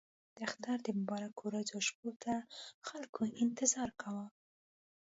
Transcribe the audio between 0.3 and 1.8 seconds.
د اختر د مبارکو ورځو